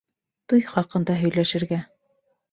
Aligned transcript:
Туй 0.53 0.63
хаҡында 0.69 1.17
һөйләшергә. 1.23 1.79